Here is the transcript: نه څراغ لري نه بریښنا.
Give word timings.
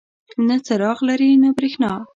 نه 0.47 0.55
څراغ 0.65 0.97
لري 1.09 1.29
نه 1.43 1.49
بریښنا. 1.57 1.91